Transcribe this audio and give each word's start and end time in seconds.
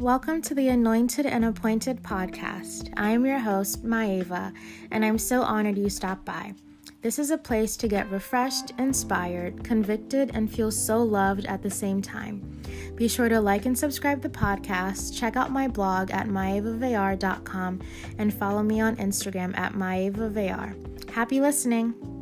Welcome 0.00 0.42
to 0.42 0.54
the 0.54 0.68
Anointed 0.68 1.24
and 1.24 1.42
Appointed 1.42 2.02
podcast. 2.02 2.92
I 2.98 3.12
am 3.12 3.24
your 3.24 3.38
host, 3.38 3.82
Maeva, 3.82 4.52
and 4.90 5.02
I'm 5.02 5.16
so 5.16 5.40
honored 5.40 5.78
you 5.78 5.88
stopped 5.88 6.26
by. 6.26 6.52
This 7.00 7.18
is 7.18 7.30
a 7.30 7.38
place 7.38 7.78
to 7.78 7.88
get 7.88 8.10
refreshed, 8.10 8.72
inspired, 8.78 9.64
convicted, 9.64 10.32
and 10.34 10.52
feel 10.52 10.70
so 10.70 11.02
loved 11.02 11.46
at 11.46 11.62
the 11.62 11.70
same 11.70 12.02
time. 12.02 12.60
Be 12.94 13.08
sure 13.08 13.30
to 13.30 13.40
like 13.40 13.64
and 13.64 13.76
subscribe 13.76 14.20
to 14.20 14.28
the 14.28 14.38
podcast, 14.38 15.18
check 15.18 15.34
out 15.34 15.50
my 15.50 15.66
blog 15.66 16.10
at 16.10 16.26
maevavayar.com, 16.26 17.80
and 18.18 18.34
follow 18.34 18.62
me 18.62 18.82
on 18.82 18.96
Instagram 18.96 19.56
at 19.56 19.72
maevavayar. 19.72 21.10
Happy 21.10 21.40
listening! 21.40 22.15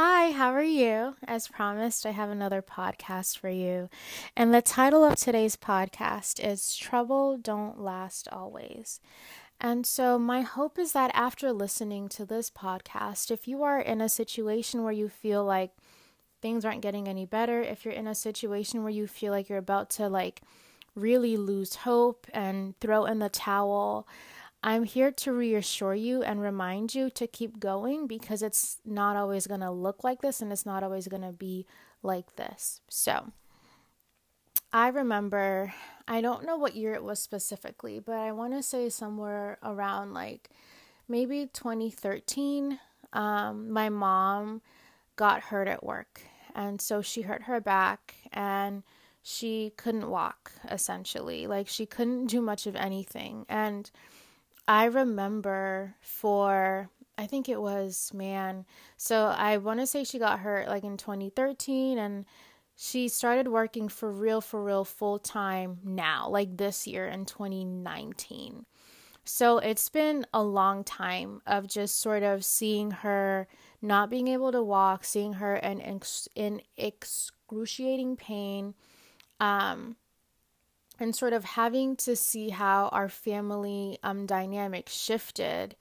Hi, 0.00 0.30
how 0.30 0.52
are 0.52 0.62
you? 0.62 1.16
As 1.26 1.48
promised, 1.48 2.06
I 2.06 2.12
have 2.12 2.30
another 2.30 2.62
podcast 2.62 3.36
for 3.36 3.48
you. 3.48 3.88
And 4.36 4.54
the 4.54 4.62
title 4.62 5.02
of 5.02 5.16
today's 5.16 5.56
podcast 5.56 6.38
is 6.38 6.76
Trouble 6.76 7.36
Don't 7.36 7.80
Last 7.80 8.28
Always. 8.30 9.00
And 9.60 9.84
so, 9.84 10.16
my 10.16 10.42
hope 10.42 10.78
is 10.78 10.92
that 10.92 11.10
after 11.14 11.52
listening 11.52 12.08
to 12.10 12.24
this 12.24 12.48
podcast, 12.48 13.32
if 13.32 13.48
you 13.48 13.64
are 13.64 13.80
in 13.80 14.00
a 14.00 14.08
situation 14.08 14.84
where 14.84 14.92
you 14.92 15.08
feel 15.08 15.44
like 15.44 15.72
things 16.40 16.64
aren't 16.64 16.82
getting 16.82 17.08
any 17.08 17.26
better, 17.26 17.60
if 17.60 17.84
you're 17.84 17.92
in 17.92 18.06
a 18.06 18.14
situation 18.14 18.84
where 18.84 18.92
you 18.92 19.08
feel 19.08 19.32
like 19.32 19.48
you're 19.48 19.58
about 19.58 19.90
to 19.90 20.08
like 20.08 20.42
really 20.94 21.36
lose 21.36 21.74
hope 21.74 22.24
and 22.32 22.78
throw 22.78 23.04
in 23.04 23.18
the 23.18 23.28
towel, 23.28 24.06
I'm 24.62 24.84
here 24.84 25.12
to 25.12 25.32
reassure 25.32 25.94
you 25.94 26.22
and 26.22 26.40
remind 26.40 26.94
you 26.94 27.10
to 27.10 27.26
keep 27.26 27.60
going 27.60 28.06
because 28.06 28.42
it's 28.42 28.78
not 28.84 29.16
always 29.16 29.46
going 29.46 29.60
to 29.60 29.70
look 29.70 30.02
like 30.02 30.20
this 30.20 30.40
and 30.40 30.52
it's 30.52 30.66
not 30.66 30.82
always 30.82 31.06
going 31.06 31.22
to 31.22 31.32
be 31.32 31.64
like 32.02 32.36
this. 32.36 32.80
So, 32.88 33.32
I 34.72 34.88
remember, 34.88 35.72
I 36.06 36.20
don't 36.20 36.44
know 36.44 36.56
what 36.56 36.74
year 36.74 36.92
it 36.92 37.04
was 37.04 37.20
specifically, 37.20 38.00
but 38.00 38.16
I 38.16 38.32
want 38.32 38.52
to 38.52 38.62
say 38.62 38.88
somewhere 38.88 39.58
around 39.62 40.12
like 40.12 40.50
maybe 41.08 41.48
2013. 41.52 42.78
Um, 43.12 43.70
my 43.70 43.88
mom 43.88 44.60
got 45.16 45.44
hurt 45.44 45.68
at 45.68 45.84
work, 45.84 46.22
and 46.54 46.80
so 46.80 47.00
she 47.00 47.22
hurt 47.22 47.44
her 47.44 47.60
back 47.60 48.16
and 48.32 48.82
she 49.22 49.72
couldn't 49.76 50.10
walk 50.10 50.52
essentially. 50.70 51.46
Like, 51.46 51.68
she 51.68 51.86
couldn't 51.86 52.26
do 52.26 52.42
much 52.42 52.66
of 52.66 52.76
anything. 52.76 53.46
And 53.48 53.90
I 54.68 54.84
remember 54.84 55.96
for 56.00 56.90
I 57.16 57.26
think 57.26 57.48
it 57.48 57.60
was 57.60 58.12
man. 58.14 58.66
So 58.96 59.26
I 59.26 59.56
want 59.56 59.80
to 59.80 59.86
say 59.86 60.04
she 60.04 60.20
got 60.20 60.40
hurt 60.40 60.68
like 60.68 60.84
in 60.84 60.96
2013 60.96 61.98
and 61.98 62.26
she 62.76 63.08
started 63.08 63.48
working 63.48 63.88
for 63.88 64.12
real 64.12 64.40
for 64.40 64.62
real 64.62 64.84
full 64.84 65.18
time 65.18 65.78
now, 65.82 66.28
like 66.28 66.56
this 66.56 66.86
year 66.86 67.08
in 67.08 67.24
2019. 67.24 68.66
So 69.24 69.58
it's 69.58 69.88
been 69.88 70.26
a 70.32 70.42
long 70.42 70.84
time 70.84 71.42
of 71.46 71.66
just 71.66 72.00
sort 72.00 72.22
of 72.22 72.44
seeing 72.44 72.90
her 72.90 73.48
not 73.82 74.10
being 74.10 74.28
able 74.28 74.52
to 74.52 74.62
walk, 74.62 75.04
seeing 75.04 75.34
her 75.34 75.56
in 75.56 76.00
in 76.36 76.62
excruciating 76.76 78.16
pain. 78.16 78.74
Um 79.40 79.96
and 80.98 81.14
sort 81.14 81.32
of 81.32 81.44
having 81.44 81.96
to 81.96 82.16
see 82.16 82.50
how 82.50 82.88
our 82.88 83.08
family 83.08 83.98
um, 84.02 84.26
dynamic 84.26 84.88
shifted 84.88 85.76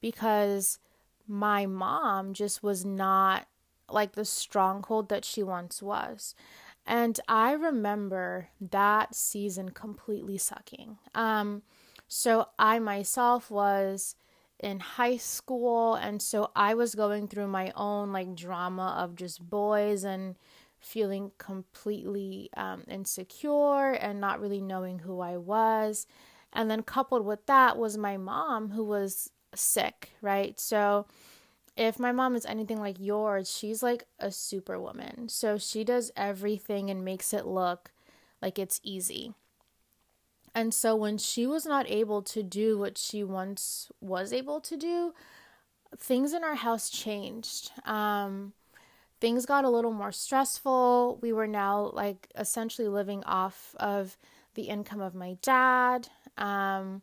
because 0.00 0.78
my 1.26 1.66
mom 1.66 2.32
just 2.34 2.62
was 2.62 2.84
not 2.84 3.46
like 3.88 4.12
the 4.12 4.24
stronghold 4.24 5.08
that 5.08 5.24
she 5.24 5.42
once 5.42 5.82
was. 5.82 6.34
And 6.86 7.20
I 7.28 7.52
remember 7.52 8.48
that 8.60 9.14
season 9.14 9.70
completely 9.70 10.38
sucking. 10.38 10.98
Um, 11.14 11.62
so 12.08 12.48
I 12.58 12.78
myself 12.78 13.50
was 13.50 14.16
in 14.58 14.80
high 14.80 15.16
school, 15.16 15.94
and 15.94 16.20
so 16.20 16.50
I 16.54 16.74
was 16.74 16.94
going 16.94 17.28
through 17.28 17.46
my 17.46 17.72
own 17.76 18.12
like 18.12 18.34
drama 18.34 18.96
of 18.98 19.16
just 19.16 19.48
boys 19.48 20.04
and 20.04 20.36
feeling 20.80 21.32
completely 21.38 22.50
um, 22.56 22.84
insecure 22.88 23.92
and 23.92 24.20
not 24.20 24.40
really 24.40 24.60
knowing 24.60 25.00
who 25.00 25.20
I 25.20 25.36
was. 25.36 26.06
And 26.52 26.70
then 26.70 26.82
coupled 26.82 27.24
with 27.24 27.46
that 27.46 27.78
was 27.78 27.96
my 27.96 28.16
mom 28.16 28.70
who 28.70 28.84
was 28.84 29.30
sick, 29.54 30.10
right? 30.20 30.58
So 30.58 31.06
if 31.76 31.98
my 31.98 32.12
mom 32.12 32.34
is 32.34 32.46
anything 32.46 32.80
like 32.80 32.96
yours, 32.98 33.50
she's 33.50 33.82
like 33.82 34.04
a 34.18 34.30
superwoman. 34.30 35.28
So 35.28 35.58
she 35.58 35.84
does 35.84 36.10
everything 36.16 36.90
and 36.90 37.04
makes 37.04 37.32
it 37.32 37.46
look 37.46 37.92
like 38.42 38.58
it's 38.58 38.80
easy. 38.82 39.34
And 40.54 40.74
so 40.74 40.96
when 40.96 41.16
she 41.18 41.46
was 41.46 41.64
not 41.64 41.88
able 41.88 42.22
to 42.22 42.42
do 42.42 42.76
what 42.76 42.98
she 42.98 43.22
once 43.22 43.90
was 44.00 44.32
able 44.32 44.60
to 44.62 44.76
do, 44.76 45.14
things 45.96 46.32
in 46.32 46.42
our 46.42 46.56
house 46.56 46.90
changed. 46.90 47.70
Um, 47.86 48.52
things 49.20 49.46
got 49.46 49.64
a 49.64 49.70
little 49.70 49.92
more 49.92 50.12
stressful. 50.12 51.18
We 51.20 51.32
were 51.32 51.46
now 51.46 51.90
like 51.92 52.28
essentially 52.36 52.88
living 52.88 53.22
off 53.24 53.74
of 53.78 54.16
the 54.54 54.62
income 54.62 55.00
of 55.00 55.14
my 55.14 55.36
dad. 55.42 56.08
Um, 56.38 57.02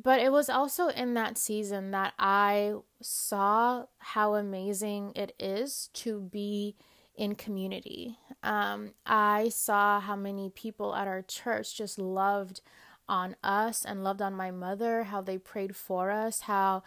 but 0.00 0.20
it 0.20 0.30
was 0.30 0.48
also 0.48 0.88
in 0.88 1.14
that 1.14 1.36
season 1.36 1.90
that 1.90 2.14
I 2.18 2.74
saw 3.02 3.86
how 3.98 4.34
amazing 4.34 5.12
it 5.16 5.34
is 5.40 5.90
to 5.94 6.20
be 6.20 6.76
in 7.16 7.34
community. 7.34 8.16
Um, 8.44 8.92
I 9.04 9.48
saw 9.48 9.98
how 9.98 10.14
many 10.14 10.50
people 10.50 10.94
at 10.94 11.08
our 11.08 11.22
church 11.22 11.76
just 11.76 11.98
loved 11.98 12.60
on 13.08 13.34
us 13.42 13.84
and 13.84 14.04
loved 14.04 14.22
on 14.22 14.34
my 14.34 14.52
mother, 14.52 15.04
how 15.04 15.20
they 15.20 15.38
prayed 15.38 15.74
for 15.74 16.12
us, 16.12 16.42
how 16.42 16.84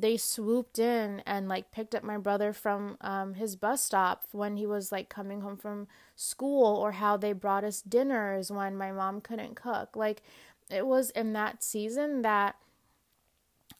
they 0.00 0.16
swooped 0.16 0.78
in 0.78 1.20
and 1.26 1.48
like 1.48 1.72
picked 1.72 1.94
up 1.94 2.04
my 2.04 2.16
brother 2.16 2.52
from 2.52 2.96
um, 3.00 3.34
his 3.34 3.56
bus 3.56 3.82
stop 3.82 4.24
when 4.32 4.56
he 4.56 4.66
was 4.66 4.92
like 4.92 5.08
coming 5.08 5.40
home 5.40 5.56
from 5.56 5.88
school 6.14 6.76
or 6.76 6.92
how 6.92 7.16
they 7.16 7.32
brought 7.32 7.64
us 7.64 7.82
dinners 7.82 8.50
when 8.50 8.76
my 8.76 8.92
mom 8.92 9.20
couldn't 9.20 9.56
cook. 9.56 9.96
Like 9.96 10.22
it 10.70 10.86
was 10.86 11.10
in 11.10 11.32
that 11.32 11.62
season 11.62 12.22
that 12.22 12.56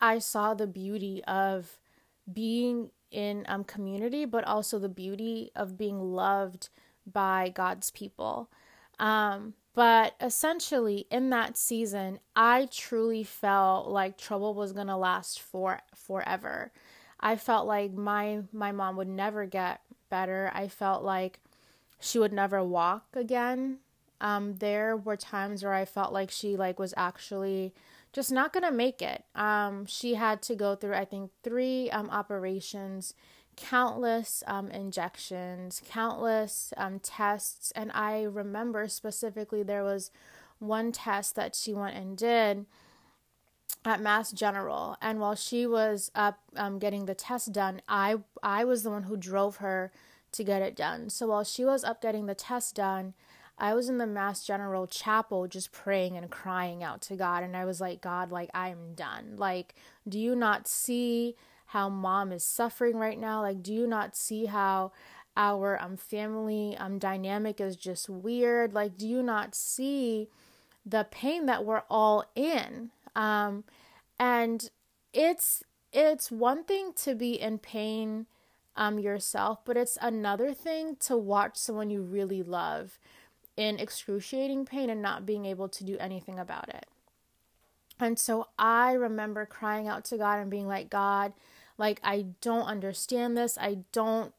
i 0.01 0.19
saw 0.19 0.55
the 0.55 0.67
beauty 0.67 1.23
of 1.27 1.78
being 2.33 2.91
in 3.11 3.45
um 3.49 3.65
community 3.65 4.25
but 4.25 4.45
also 4.45 4.78
the 4.78 4.89
beauty 4.89 5.51
of 5.57 5.78
being 5.78 5.99
loved 5.99 6.69
by 7.11 7.51
god's 7.55 7.91
people. 7.91 8.51
Um 8.99 9.55
but 9.78 10.16
essentially, 10.21 11.06
in 11.09 11.31
that 11.31 11.56
season, 11.56 12.19
I 12.34 12.66
truly 12.69 13.22
felt 13.22 13.87
like 13.87 14.19
trouble 14.19 14.53
was 14.53 14.72
going 14.72 14.89
to 14.89 14.97
last 14.97 15.41
for 15.41 15.78
forever. 15.94 16.72
I 17.21 17.37
felt 17.37 17.69
like 17.69 17.93
my 17.93 18.43
my 18.53 18.72
mom 18.72 18.97
would 18.97 19.06
never 19.06 19.47
get 19.47 19.81
better. 20.11 20.50
I 20.53 20.66
felt 20.66 21.05
like 21.05 21.39
she 22.00 22.19
would 22.19 22.33
never 22.33 22.61
walk 22.65 23.05
again. 23.15 23.78
Um, 24.21 24.56
there 24.56 24.97
were 24.97 25.16
times 25.16 25.62
where 25.62 25.75
I 25.75 25.84
felt 25.84 26.12
like 26.12 26.33
she 26.33 26.56
like 26.56 26.81
was 26.81 26.93
actually 26.97 27.72
just 28.12 28.33
not 28.33 28.53
gonna 28.53 28.72
make 28.72 29.00
it. 29.00 29.22
Um, 29.37 29.87
she 29.87 30.15
had 30.15 30.43
to 30.43 30.56
go 30.56 30.75
through 30.75 30.95
I 30.95 31.05
think 31.05 31.31
three 31.45 31.89
um, 31.93 32.10
operations 32.10 33.15
countless 33.59 34.43
um, 34.47 34.71
injections, 34.71 35.83
countless 35.89 36.73
um, 36.77 37.01
tests. 37.01 37.73
And 37.73 37.91
I 37.93 38.23
remember 38.23 38.89
specifically 38.89 39.63
there 39.63 39.85
was 39.85 40.11
one 40.59 40.93
test 40.93 41.35
that 41.37 41.55
she 41.55 41.75
went 41.75 41.97
and 41.97 42.17
did 42.17 42.67
at 43.85 44.01
Mass 44.01 44.33
General. 44.33 44.97
And 45.03 45.21
while 45.21 45.35
she 45.35 45.67
was 45.67 46.11
up 46.15 46.39
um, 46.57 46.79
getting 46.79 47.07
the 47.07 47.15
test 47.15 47.53
done, 47.53 47.83
I, 47.89 48.16
I 48.43 48.65
was 48.65 48.83
the 48.83 48.91
one 48.91 49.05
who 49.05 49.16
drove 49.16 49.57
her 49.57 49.91
to 50.33 50.45
get 50.45 50.63
it 50.63 50.77
done. 50.77 51.11
So 51.11 51.28
while 51.28 51.45
she 51.45 51.65
was 51.65 51.84
up 51.84 52.01
getting 52.01 52.27
the 52.27 52.34
test 52.34 52.77
done, 52.77 53.15
I 53.59 53.75
was 53.75 53.89
in 53.89 53.99
the 53.99 54.07
Mass 54.07 54.45
General 54.45 54.87
chapel 54.87 55.49
just 55.49 55.72
praying 55.72 56.16
and 56.16 56.31
crying 56.31 56.84
out 56.84 57.01
to 57.03 57.16
God. 57.16 57.43
And 57.43 57.57
I 57.57 57.65
was 57.65 57.81
like, 57.81 58.01
God, 58.01 58.31
like, 58.31 58.51
I'm 58.54 58.95
done. 58.95 59.34
Like, 59.37 59.75
do 60.09 60.19
you 60.19 60.37
not 60.37 60.69
see 60.69 61.34
how 61.68 61.88
mom 61.88 62.32
is 62.32 62.44
suffering 62.44 62.97
right 62.97 63.18
now. 63.18 63.42
Like, 63.42 63.62
do 63.62 63.72
you 63.74 63.86
not 63.86 64.16
see 64.16 64.47
how 64.47 64.92
our 65.36 65.80
um 65.80 65.97
family 65.97 66.76
um 66.78 66.98
dynamic 66.98 67.60
is 67.60 67.76
just 67.76 68.09
weird? 68.09 68.72
Like, 68.74 68.97
do 68.97 69.06
you 69.06 69.22
not 69.22 69.54
see 69.54 70.28
the 70.84 71.06
pain 71.10 71.47
that 71.47 71.65
we're 71.65 71.82
all 71.91 72.24
in? 72.34 72.91
Um, 73.15 73.65
and 74.18 74.70
it's 75.12 75.62
it's 75.92 76.30
one 76.30 76.65
thing 76.65 76.92
to 76.97 77.15
be 77.15 77.41
in 77.41 77.59
pain 77.59 78.26
um 78.76 78.98
yourself, 78.98 79.60
but 79.65 79.76
it's 79.76 79.98
another 80.00 80.54
thing 80.54 80.97
to 81.00 81.16
watch 81.16 81.56
someone 81.56 81.91
you 81.91 82.00
really 82.03 82.42
love 82.42 82.98
in 83.59 83.78
excruciating 83.78 84.65
pain 84.65 84.88
and 84.88 85.03
not 85.03 85.26
being 85.26 85.44
able 85.44 85.68
to 85.68 85.84
do 85.84 85.98
anything 85.98 86.38
about 86.38 86.68
it. 86.70 86.86
And 88.00 88.18
so 88.18 88.48
I 88.59 88.92
remember 88.92 89.44
crying 89.44 89.88
out 89.88 90.04
to 90.06 90.16
God 90.16 90.38
and 90.38 90.50
being 90.50 90.68
like, 90.68 90.88
God, 90.88 91.32
like, 91.78 92.01
I 92.03 92.27
don't 92.41 92.66
understand 92.66 93.36
this. 93.36 93.57
I 93.59 93.78
don't 93.92 94.34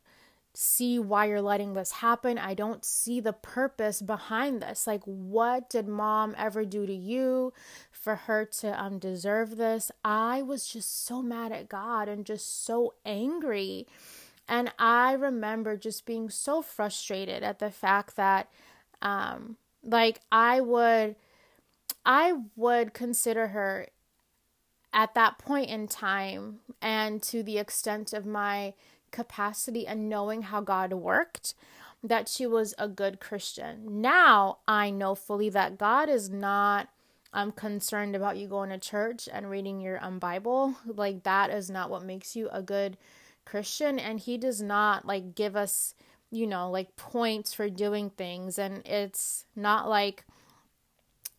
see 0.54 1.00
why 1.00 1.26
you're 1.26 1.42
letting 1.42 1.74
this 1.74 1.94
happen. 1.94 2.38
I 2.38 2.54
don't 2.54 2.84
see 2.84 3.20
the 3.20 3.34
purpose 3.34 4.02
behind 4.02 4.62
this. 4.62 4.86
Like, 4.86 5.04
what 5.06 5.70
did 5.70 5.88
mom 5.88 6.36
ever 6.38 6.66
do 6.66 6.86
to 6.86 6.94
you 6.94 7.54
for 7.92 8.16
her 8.16 8.46
to 8.60 8.82
um, 8.82 9.00
deserve 9.00 9.56
this? 9.56 9.92
I 10.04 10.42
was 10.42 10.68
just 10.68 11.06
so 11.06 11.22
mad 11.22 11.52
at 11.52 11.70
God 11.70 12.10
and 12.10 12.26
just 12.26 12.66
so 12.66 12.94
angry. 13.06 13.88
And 14.48 14.74
I 14.80 15.14
remember 15.14 15.78
just 15.78 16.06
being 16.06 16.30
so 16.30 16.62
frustrated 16.62 17.44
at 17.44 17.60
the 17.60 17.72
fact 17.72 18.16
that, 18.16 18.50
um, 19.02 19.58
like, 19.84 20.20
I 20.32 20.60
would, 20.60 21.16
I 22.06 22.34
would 22.56 22.94
consider 22.94 23.48
her 23.48 23.88
at 24.94 25.14
that 25.14 25.38
point 25.38 25.70
in 25.70 25.88
time 25.88 26.60
and 26.82 27.22
to 27.22 27.44
the 27.44 27.58
extent 27.58 28.14
of 28.14 28.26
my 28.26 28.74
capacity 29.12 29.88
and 29.88 30.10
knowing 30.10 30.44
how 30.44 30.62
God 30.62 30.94
worked 30.94 31.54
that 32.04 32.28
she 32.30 32.48
was 32.48 32.74
a 32.78 32.88
good 32.88 33.20
Christian. 33.20 34.02
Now 34.02 34.60
I 34.68 34.90
know 34.90 35.16
fully 35.16 35.50
that 35.50 35.78
God 35.78 36.10
is 36.10 36.30
not 36.30 36.90
I'm 37.32 37.52
concerned 37.52 38.16
about 38.16 38.38
you 38.38 38.48
going 38.48 38.72
to 38.72 38.80
church 38.80 39.30
and 39.32 39.50
reading 39.50 39.82
your 39.82 40.04
um 40.04 40.20
Bible. 40.20 40.76
Like 40.86 41.24
that 41.24 41.50
is 41.50 41.70
not 41.70 41.90
what 41.90 42.04
makes 42.04 42.36
you 42.36 42.50
a 42.52 42.62
good 42.62 42.98
Christian 43.46 44.00
and 44.00 44.20
he 44.20 44.38
does 44.38 44.62
not 44.62 45.06
like 45.06 45.36
give 45.36 45.56
us, 45.56 45.94
you 46.32 46.48
know, 46.48 46.70
like 46.70 46.96
points 46.96 47.54
for 47.54 47.70
doing 47.70 48.10
things 48.10 48.58
and 48.58 48.86
it's 48.86 49.46
not 49.56 49.90
like 49.90 50.26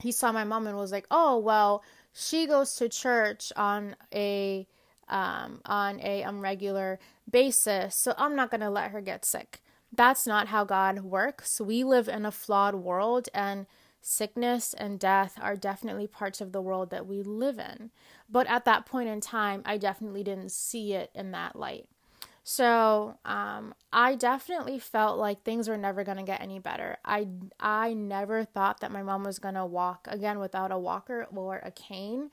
he 0.01 0.13
saw 0.13 0.33
my 0.33 0.45
mom 0.45 0.67
and 0.67 0.77
was 0.77 0.93
like, 0.93 1.07
"Oh, 1.11 1.39
well, 1.39 1.83
she 2.13 2.47
goes 2.47 2.75
to 2.77 2.89
church 2.89 3.53
on 3.57 3.97
a 4.15 4.67
um, 5.09 5.61
on 5.65 6.01
a 6.01 6.23
um, 6.23 6.41
regular 6.41 6.99
basis, 7.29 7.97
so 7.97 8.15
I'm 8.17 8.37
not 8.37 8.51
going 8.51 8.61
to 8.61 8.71
let 8.71 8.93
her 8.93 9.01
get 9.01 9.25
sick. 9.25 9.61
That's 9.93 10.25
not 10.25 10.49
how 10.49 10.65
God 10.65 11.01
works. 11.01 11.61
We 11.61 11.83
live 11.83 12.09
in 12.09 12.25
a 12.25 12.31
flawed 12.31 12.77
world, 12.77 13.29
and 13.35 13.67
sickness 14.01 14.73
and 14.73 15.01
death 15.01 15.37
are 15.41 15.57
definitely 15.57 16.07
parts 16.07 16.41
of 16.41 16.53
the 16.53 16.63
world 16.63 16.91
that 16.91 17.07
we 17.07 17.23
live 17.23 17.59
in. 17.59 17.91
But 18.29 18.47
at 18.49 18.65
that 18.67 18.87
point 18.87 19.09
in 19.09 19.21
time, 19.21 19.63
I 19.65 19.79
definitely 19.79 20.23
didn't 20.23 20.53
see 20.53 20.93
it 20.95 21.11
in 21.15 21.33
that 21.33 21.57
light. 21.57 21.89
So 22.43 23.19
um, 23.25 23.75
I 23.93 24.15
definitely 24.15 24.79
felt 24.79 25.19
like 25.19 25.43
things 25.43 25.69
were 25.69 25.77
never 25.77 26.05
going 26.05 26.17
to 26.17 26.25
get 26.25 26.41
any 26.41 26.59
better. 26.59 26.97
I, 27.05 27.29
I 27.59 27.93
never 27.93 28.45
thought 28.45 28.81
that 28.81 28.91
my 28.91 29.03
mom 29.03 29.25
was 29.25 29.39
going 29.39 29.55
to 29.55 29.67
walk 29.67 30.09
again 30.11 30.39
without 30.39 30.73
a 30.73 30.79
walker 30.79 31.27
or 31.35 31.61
a 31.65 31.71
cane. 31.71 32.31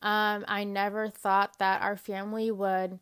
Um, 0.00 0.44
I 0.48 0.64
never 0.64 1.08
thought 1.08 1.58
that 1.58 1.82
our 1.82 1.96
family 1.96 2.50
would 2.50 2.98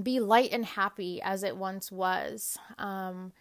be 0.00 0.20
light 0.20 0.50
and 0.52 0.64
happy 0.64 1.20
as 1.22 1.42
it 1.42 1.56
once 1.56 1.90
was. 1.90 2.58
Um, 2.78 3.32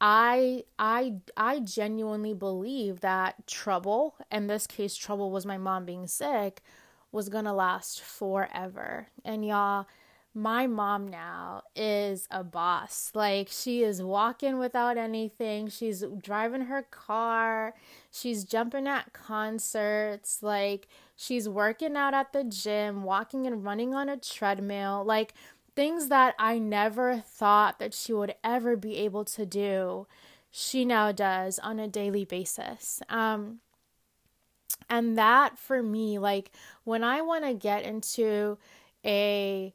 I 0.00 0.64
I 0.78 1.14
I 1.36 1.60
genuinely 1.60 2.34
believe 2.34 3.00
that 3.00 3.46
trouble, 3.46 4.16
in 4.30 4.46
this 4.46 4.66
case 4.66 4.94
trouble 4.94 5.30
was 5.30 5.46
my 5.46 5.56
mom 5.56 5.86
being 5.86 6.06
sick, 6.06 6.62
was 7.12 7.28
to 7.46 7.52
last 7.52 8.02
forever. 8.02 9.08
And 9.24 9.44
y'all 9.46 9.86
my 10.36 10.66
mom 10.66 11.08
now 11.08 11.62
is 11.74 12.28
a 12.30 12.44
boss. 12.44 13.10
Like 13.14 13.48
she 13.50 13.82
is 13.82 14.02
walking 14.02 14.58
without 14.58 14.98
anything. 14.98 15.68
She's 15.68 16.04
driving 16.22 16.66
her 16.66 16.82
car. 16.82 17.72
She's 18.10 18.44
jumping 18.44 18.86
at 18.86 19.14
concerts. 19.14 20.42
Like 20.42 20.88
she's 21.16 21.48
working 21.48 21.96
out 21.96 22.12
at 22.12 22.34
the 22.34 22.44
gym, 22.44 23.02
walking 23.02 23.46
and 23.46 23.64
running 23.64 23.94
on 23.94 24.10
a 24.10 24.18
treadmill. 24.18 25.04
Like 25.06 25.32
things 25.74 26.08
that 26.08 26.34
I 26.38 26.58
never 26.58 27.16
thought 27.26 27.78
that 27.78 27.94
she 27.94 28.12
would 28.12 28.34
ever 28.44 28.76
be 28.76 28.98
able 28.98 29.24
to 29.24 29.46
do. 29.46 30.06
She 30.50 30.84
now 30.84 31.12
does 31.12 31.58
on 31.60 31.80
a 31.80 31.88
daily 31.88 32.26
basis. 32.26 33.00
Um 33.08 33.60
and 34.90 35.16
that 35.16 35.58
for 35.58 35.82
me 35.82 36.18
like 36.18 36.50
when 36.84 37.02
I 37.02 37.22
want 37.22 37.44
to 37.44 37.54
get 37.54 37.84
into 37.84 38.58
a 39.02 39.72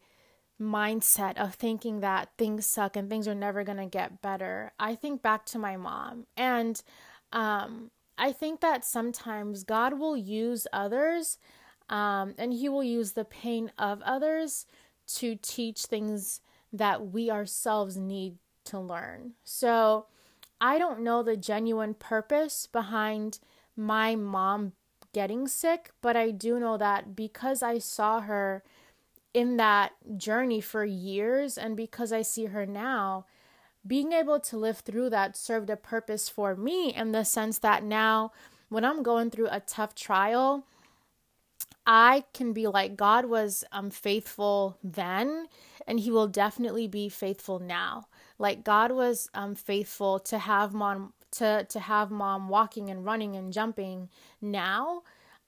mindset 0.62 1.38
of 1.38 1.56
thinking 1.56 2.00
that 2.02 2.30
things 2.38 2.66
suck 2.66 2.96
and 2.96 3.10
things 3.10 3.28
are 3.28 3.36
never 3.36 3.64
going 3.64 3.78
to 3.78 3.86
get 3.86 4.22
better, 4.22 4.72
I 4.80 4.96
think 4.96 5.22
back 5.22 5.46
to 5.48 5.60
my 5.60 5.78
mom. 5.78 6.28
And 6.38 6.82
um, 7.34 7.92
I 8.18 8.32
think 8.32 8.62
that 8.62 8.86
sometimes 8.86 9.64
God 9.64 10.00
will 10.00 10.16
use 10.16 10.68
others 10.72 11.38
um, 11.90 12.36
and 12.38 12.54
He 12.54 12.70
will 12.70 12.84
use 12.84 13.14
the 13.14 13.26
pain 13.26 13.72
of 13.78 14.02
others 14.04 14.66
to 15.16 15.36
teach 15.36 15.82
things 15.84 16.40
that 16.72 17.08
we 17.08 17.30
ourselves 17.30 17.98
need 17.98 18.36
to 18.66 18.80
learn. 18.80 19.34
So 19.44 20.06
I 20.62 20.78
don't 20.78 21.02
know 21.02 21.24
the 21.24 21.36
genuine 21.36 21.96
purpose 21.96 22.68
behind 22.68 23.40
my 23.76 24.16
mom 24.16 24.74
getting 25.14 25.48
sick, 25.48 25.92
but 26.02 26.16
I 26.16 26.32
do 26.32 26.60
know 26.60 26.78
that 26.78 27.16
because 27.16 27.62
I 27.64 27.80
saw 27.80 28.22
her 28.22 28.64
in 29.34 29.58
that 29.58 29.94
journey 30.18 30.62
for 30.62 30.84
years. 30.86 31.58
And 31.58 31.76
because 31.76 32.12
I 32.12 32.22
see 32.22 32.46
her 32.46 32.66
now, 32.66 33.26
being 33.86 34.12
able 34.12 34.40
to 34.40 34.58
live 34.58 34.80
through 34.80 35.10
that 35.10 35.36
served 35.36 35.70
a 35.70 35.76
purpose 35.76 36.30
for 36.30 36.56
me 36.56 36.94
in 36.94 37.12
the 37.12 37.24
sense 37.24 37.60
that 37.60 37.84
now, 37.84 38.32
when 38.70 38.86
I'm 38.86 39.04
going 39.04 39.32
through 39.32 39.50
a 39.50 39.60
tough 39.60 39.96
trial, 39.96 40.66
I 41.86 42.26
can 42.34 42.54
be 42.54 42.68
like, 42.68 42.96
God 42.96 43.26
was 43.26 43.64
um, 43.72 43.90
faithful 43.90 44.78
then, 44.84 45.48
and 45.88 46.00
He 46.00 46.12
will 46.12 46.28
definitely 46.28 46.88
be 46.88 47.10
faithful 47.10 47.60
now. 47.60 48.08
Like 48.38 48.64
God 48.64 48.92
was 48.92 49.30
um, 49.34 49.56
faithful 49.56 50.20
to 50.20 50.38
have 50.38 50.74
mom 50.74 51.14
to 51.32 51.66
to 51.70 51.80
have 51.80 52.12
mom 52.12 52.50
walking 52.50 52.90
and 52.90 53.06
running 53.06 53.36
and 53.36 53.54
jumping 53.54 54.10
now 54.42 55.02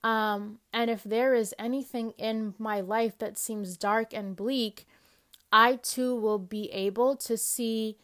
um, 0.03 0.59
and 0.73 0.89
if 0.89 1.03
there 1.03 1.33
is 1.33 1.55
anything 1.57 2.11
in 2.17 2.55
my 2.57 2.81
life 2.81 3.17
that 3.19 3.37
seems 3.37 3.77
dark 3.77 4.13
and 4.13 4.35
bleak, 4.35 4.85
I 5.51 5.77
too 5.77 6.15
will 6.15 6.39
be 6.39 6.69
able 6.71 7.15
to 7.17 7.37
see 7.37 7.97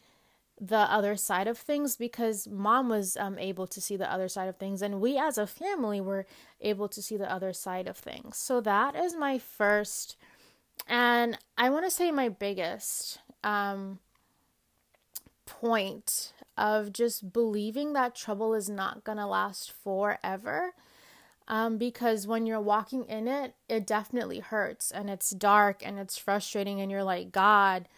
the 0.62 0.78
other 0.78 1.16
side 1.16 1.48
of 1.48 1.58
things 1.58 1.96
because 1.96 2.48
mom 2.48 2.90
was 2.90 3.16
um, 3.18 3.40
able 3.40 3.66
to 3.68 3.82
see 3.82 3.96
the 3.96 4.12
other 4.12 4.28
side 4.28 4.48
of 4.48 4.58
things, 4.58 4.82
and 4.82 5.02
we 5.02 5.18
as 5.18 5.38
a 5.38 5.48
family 5.48 6.00
were 6.00 6.26
able 6.62 6.88
to 6.90 7.02
see 7.02 7.18
the 7.18 7.32
other 7.32 7.54
side 7.54 7.88
of 7.88 7.98
things. 7.98 8.38
So 8.38 8.62
that 8.62 8.96
is 8.96 9.16
my 9.16 9.38
first, 9.38 10.16
and 10.88 11.38
I 11.58 11.70
want 11.70 11.86
to 11.86 11.92
say 11.92 12.12
my 12.12 12.30
biggest 12.30 13.20
um, 13.44 14.00
point 15.46 16.34
of 16.58 16.94
just 16.94 17.34
believing 17.34 17.94
that 17.94 18.16
trouble 18.16 18.54
is 18.54 18.70
not 18.70 19.04
going 19.04 19.18
to 19.18 19.26
last 19.26 19.72
forever 19.72 20.74
um, 21.50 21.78
because 21.78 22.28
when 22.28 22.46
you're 22.46 22.62
walking 22.62 23.04
in 23.06 23.28
it, 23.28 23.56
it 23.68 23.86
definitely 23.88 24.40
hurts 24.40 24.92
and 24.92 25.10
it's 25.10 25.32
dark 25.32 25.82
and 25.84 26.00
it's 26.00 26.18
frustrating, 26.18 26.80
and 26.80 26.92
you're 26.92 27.04
like, 27.04 27.32
God, 27.32 27.90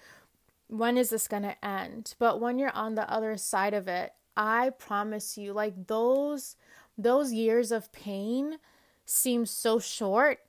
when 0.67 0.97
is 0.97 1.09
this 1.09 1.27
going 1.27 1.43
to 1.43 1.65
end? 1.65 2.15
But 2.17 2.39
when 2.39 2.57
you're 2.57 2.75
on 2.75 2.95
the 2.95 3.11
other 3.11 3.35
side 3.35 3.73
of 3.73 3.89
it, 3.89 4.13
I 4.37 4.69
promise 4.69 5.37
you, 5.37 5.51
like 5.51 5.87
those 5.87 6.55
those 6.97 7.33
years 7.33 7.71
of 7.71 7.91
pain 7.91 8.57
seem 9.05 9.45
so 9.45 9.79
short 9.79 10.39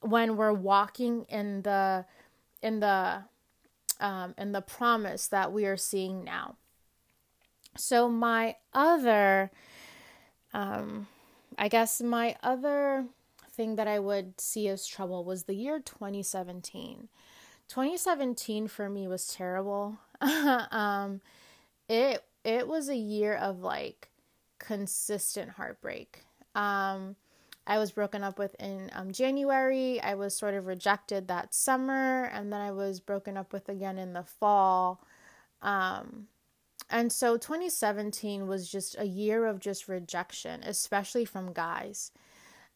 when 0.00 0.36
we're 0.36 0.52
walking 0.52 1.24
in 1.28 1.62
the 1.62 2.04
in 2.62 2.80
the 2.80 3.24
um, 4.00 4.34
in 4.36 4.52
the 4.52 4.60
promise 4.60 5.28
that 5.28 5.52
we 5.52 5.66
are 5.66 5.76
seeing 5.76 6.24
now. 6.24 6.56
So 7.76 8.08
my 8.08 8.56
other 8.74 9.52
um, 10.52 11.06
I 11.60 11.68
guess 11.68 12.00
my 12.00 12.36
other 12.42 13.04
thing 13.52 13.76
that 13.76 13.86
I 13.86 13.98
would 13.98 14.40
see 14.40 14.66
as 14.68 14.86
trouble 14.86 15.24
was 15.24 15.44
the 15.44 15.54
year 15.54 15.78
2017. 15.78 17.08
2017 17.68 18.66
for 18.66 18.88
me 18.88 19.06
was 19.06 19.28
terrible. 19.28 19.98
um, 20.22 21.20
it 21.86 22.24
it 22.44 22.66
was 22.66 22.88
a 22.88 22.96
year 22.96 23.34
of 23.36 23.60
like 23.60 24.08
consistent 24.58 25.50
heartbreak. 25.50 26.24
Um, 26.54 27.16
I 27.66 27.76
was 27.76 27.92
broken 27.92 28.24
up 28.24 28.38
with 28.38 28.56
in 28.58 28.90
um, 28.94 29.12
January. 29.12 30.00
I 30.00 30.14
was 30.14 30.34
sort 30.34 30.54
of 30.54 30.66
rejected 30.66 31.28
that 31.28 31.54
summer, 31.54 32.24
and 32.24 32.50
then 32.50 32.62
I 32.62 32.72
was 32.72 33.00
broken 33.00 33.36
up 33.36 33.52
with 33.52 33.68
again 33.68 33.98
in 33.98 34.14
the 34.14 34.24
fall. 34.24 35.04
Um, 35.60 36.28
and 36.90 37.12
so 37.12 37.36
2017 37.36 38.46
was 38.46 38.70
just 38.70 38.96
a 38.98 39.06
year 39.06 39.46
of 39.46 39.60
just 39.60 39.88
rejection, 39.88 40.62
especially 40.64 41.24
from 41.24 41.52
guys. 41.52 42.12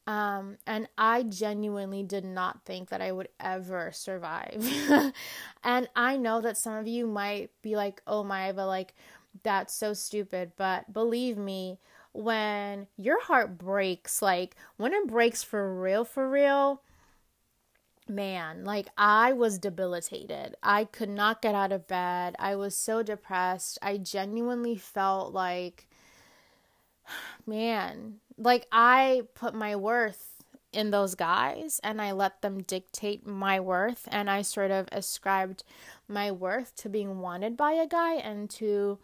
Um, 0.07 0.59
and 0.67 0.89
I 0.99 1.23
genuinely 1.23 2.03
did 2.03 2.25
not 2.25 2.63
think 2.65 2.91
that 2.91 3.01
I 3.01 3.11
would 3.11 3.29
ever 3.41 3.91
survive. 3.93 4.63
and 5.65 5.89
I 5.97 6.17
know 6.17 6.41
that 6.43 6.59
some 6.59 6.75
of 6.75 6.87
you 6.87 7.07
might 7.07 7.51
be 7.63 7.75
like, 7.75 8.03
oh 8.07 8.23
my, 8.23 8.53
but 8.53 8.67
like, 8.67 8.95
that's 9.43 9.75
so 9.75 9.95
stupid. 9.95 10.53
But 10.57 10.93
believe 10.93 11.39
me, 11.39 11.79
when 12.13 12.87
your 12.97 13.21
heart 13.23 13.59
breaks, 13.59 14.23
like 14.23 14.57
when 14.77 14.93
it 14.93 15.09
breaks 15.09 15.43
for 15.43 15.75
real, 15.75 16.05
for 16.05 16.29
real, 16.29 16.83
man, 18.09 18.65
like 18.65 18.89
I 18.97 19.33
was 19.33 19.59
debilitated. 19.59 20.57
I 20.63 20.85
could 20.85 21.09
not 21.09 21.43
get 21.43 21.55
out 21.55 21.73
of 21.73 21.89
bed. 21.89 22.37
I 22.39 22.57
was 22.57 22.77
so 22.77 23.03
depressed. 23.03 23.79
I 23.83 23.99
genuinely 23.99 24.77
felt 24.77 25.33
like, 25.33 25.89
man, 27.47 28.17
like 28.37 28.67
I 28.73 29.23
put 29.35 29.55
my 29.55 29.77
worth 29.77 30.31
in 30.73 30.91
those 30.91 31.15
guys 31.15 31.81
and 31.85 32.03
I 32.03 32.13
let 32.13 32.43
them 32.43 32.63
dictate 32.63 33.27
my 33.27 33.61
worth 33.61 34.09
and 34.11 34.29
I 34.29 34.43
sort 34.43 34.73
of 34.73 34.89
ascribed 34.91 35.63
my 36.09 36.33
worth 36.33 36.75
to 36.77 36.89
being 36.89 37.21
wanted 37.21 37.57
by 37.57 37.73
a 37.73 37.87
guy 37.87 38.15
and 38.15 38.51
to 38.51 38.99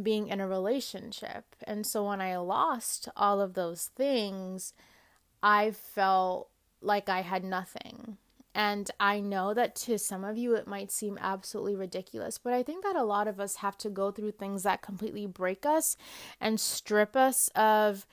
being 0.00 0.28
in 0.28 0.40
a 0.40 0.48
relationship. 0.48 1.44
And 1.64 1.86
so 1.86 2.08
when 2.08 2.20
I 2.20 2.36
lost 2.38 3.08
all 3.16 3.40
of 3.40 3.54
those 3.54 3.90
things, 3.94 4.72
I 5.42 5.72
felt 5.72 6.48
like 6.80 7.08
I 7.08 7.20
had 7.20 7.44
nothing. 7.44 8.16
And 8.54 8.90
I 8.98 9.20
know 9.20 9.54
that 9.54 9.76
to 9.76 9.98
some 9.98 10.24
of 10.24 10.36
you 10.36 10.54
it 10.54 10.66
might 10.66 10.90
seem 10.90 11.18
absolutely 11.20 11.76
ridiculous, 11.76 12.38
but 12.38 12.52
I 12.52 12.62
think 12.62 12.82
that 12.84 12.96
a 12.96 13.04
lot 13.04 13.28
of 13.28 13.38
us 13.38 13.56
have 13.56 13.78
to 13.78 13.90
go 13.90 14.10
through 14.10 14.32
things 14.32 14.64
that 14.64 14.82
completely 14.82 15.26
break 15.26 15.64
us 15.64 15.96
and 16.40 16.58
strip 16.58 17.14
us 17.14 17.48
of 17.54 18.06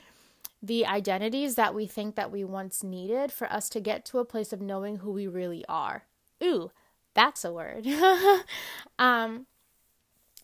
the 0.62 0.86
identities 0.86 1.56
that 1.56 1.74
we 1.74 1.88
think 1.88 2.15
that 2.15 2.32
we 2.32 2.44
once 2.44 2.84
needed 2.84 3.32
for 3.32 3.51
us 3.51 3.70
to 3.70 3.79
get 3.79 4.06
to 4.06 4.20
a 4.20 4.25
place 4.25 4.53
of 4.53 4.62
knowing 4.62 4.98
who 4.98 5.12
we 5.12 5.27
really 5.27 5.63
are. 5.67 6.03
Ooh, 6.44 6.72
that's 7.13 7.44
a 7.44 7.51
word. 7.51 7.88
um 9.00 9.48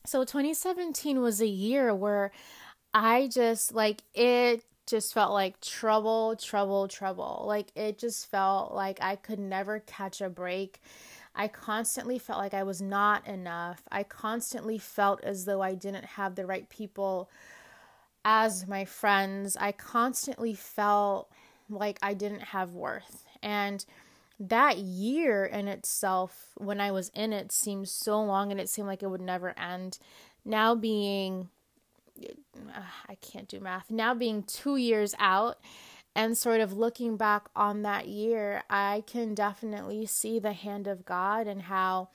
so 0.06 0.24
2017 0.24 1.22
was 1.22 1.40
a 1.40 1.48
year 1.48 1.96
where 1.96 2.32
I 2.94 3.28
just 3.28 3.74
like 3.74 4.04
it 4.14 4.64
just 4.86 5.14
felt 5.14 5.32
like 5.32 5.60
trouble, 5.62 6.36
trouble, 6.36 6.88
trouble. 6.88 7.44
Like 7.48 7.72
it 7.76 7.98
just 7.98 8.30
felt 8.30 8.74
like 8.74 9.00
I 9.02 9.16
could 9.16 9.40
never 9.40 9.80
catch 9.80 10.22
a 10.22 10.30
break. 10.30 10.82
I 11.36 11.48
constantly 11.48 12.20
felt 12.20 12.40
like 12.40 12.54
I 12.54 12.64
was 12.64 12.82
not 12.82 13.28
enough. 13.28 13.82
I 13.92 14.04
constantly 14.04 14.78
felt 14.78 15.24
as 15.24 15.46
though 15.46 15.62
I 15.62 15.74
didn't 15.74 16.06
have 16.06 16.36
the 16.36 16.46
right 16.46 16.70
people 16.70 17.30
as 18.24 18.68
my 18.68 18.86
friends. 18.86 19.58
I 19.60 19.72
constantly 19.72 20.54
felt 20.54 21.32
like 21.70 21.98
I 22.02 22.14
didn't 22.14 22.42
have 22.42 22.74
worth. 22.74 23.26
And 23.42 23.84
that 24.40 24.78
year 24.78 25.46
in 25.46 25.68
itself, 25.68 26.52
when 26.56 26.80
I 26.80 26.92
was 26.92 27.10
in 27.16 27.34
it, 27.34 27.52
seemed 27.52 27.90
so 27.90 28.22
long 28.22 28.52
and 28.52 28.60
it 28.60 28.70
seemed 28.70 28.88
like 28.88 29.02
it 29.02 29.10
would 29.10 29.22
never 29.22 29.58
end. 29.58 29.98
Now 30.46 30.76
being 30.76 31.50
I 33.10 33.16
can't 33.16 33.48
do 33.48 33.60
math. 33.60 33.92
Now 33.92 34.14
being 34.14 34.44
2 34.44 34.76
years 34.78 35.16
out 35.20 35.60
and 36.16 36.38
sort 36.38 36.62
of 36.62 36.74
looking 36.74 37.18
back 37.18 37.48
on 37.56 37.82
that 37.82 38.08
year, 38.08 38.64
I 38.70 39.04
can 39.08 39.34
definitely 39.34 40.06
see 40.06 40.40
the 40.40 40.54
hand 40.54 40.88
of 40.88 41.06
God 41.06 41.48
and 41.48 41.64
how 41.64 42.10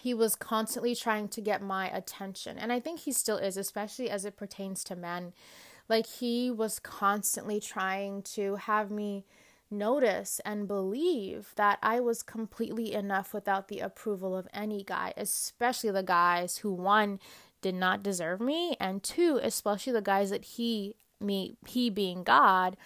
he 0.00 0.12
was 0.12 0.34
constantly 0.34 0.94
trying 0.94 1.28
to 1.28 1.40
get 1.40 1.62
my 1.62 1.88
attention. 1.88 2.58
And 2.58 2.72
I 2.72 2.80
think 2.80 3.00
he 3.00 3.12
still 3.12 3.36
is, 3.36 3.56
especially 3.56 4.10
as 4.10 4.24
it 4.24 4.36
pertains 4.36 4.82
to 4.84 4.96
men. 4.96 5.32
Like 5.88 6.06
he 6.06 6.50
was 6.50 6.78
constantly 6.78 7.60
trying 7.60 8.22
to 8.34 8.56
have 8.56 8.90
me 8.90 9.24
notice 9.70 10.40
and 10.44 10.68
believe 10.68 11.52
that 11.56 11.78
I 11.82 12.00
was 12.00 12.22
completely 12.22 12.92
enough 12.92 13.32
without 13.34 13.68
the 13.68 13.80
approval 13.80 14.36
of 14.36 14.48
any 14.52 14.82
guy, 14.82 15.12
especially 15.16 15.90
the 15.90 16.02
guys 16.02 16.58
who 16.58 16.72
one 16.72 17.18
did 17.64 17.74
not 17.74 18.02
deserve 18.02 18.42
me, 18.42 18.76
and 18.78 19.02
two, 19.02 19.40
especially 19.42 19.94
the 19.94 20.02
guys 20.02 20.28
that 20.28 20.44
he, 20.44 20.96
me, 21.18 21.56
he 21.66 21.88
being 21.88 22.22
God, 22.22 22.76